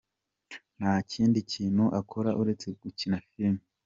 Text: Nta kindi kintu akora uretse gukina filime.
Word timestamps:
Nta 0.79 0.93
kindi 1.11 1.39
kintu 1.51 1.83
akora 1.99 2.29
uretse 2.41 2.67
gukina 2.81 3.17
filime. 3.27 3.61